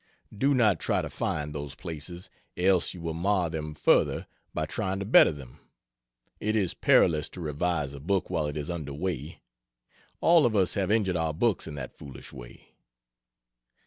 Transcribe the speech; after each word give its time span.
Do 0.35 0.55
not 0.55 0.79
try 0.79 1.03
to 1.03 1.11
find 1.11 1.53
those 1.53 1.75
places, 1.75 2.31
else 2.57 2.95
you 2.95 3.01
will 3.01 3.13
mar 3.13 3.51
them 3.51 3.75
further 3.75 4.25
by 4.51 4.65
trying 4.65 4.97
to 4.97 5.05
better 5.05 5.31
them. 5.31 5.59
It 6.39 6.55
is 6.55 6.73
perilous 6.73 7.29
to 7.29 7.39
revise 7.39 7.93
a 7.93 7.99
book 7.99 8.27
while 8.27 8.47
it 8.47 8.57
is 8.57 8.71
under 8.71 8.95
way. 8.95 9.43
All 10.19 10.47
of 10.47 10.55
us 10.55 10.73
have 10.73 10.89
injured 10.89 11.17
our 11.17 11.35
books 11.35 11.67
in 11.67 11.75
that 11.75 11.93
foolish 11.95 12.33
way. 12.33 12.69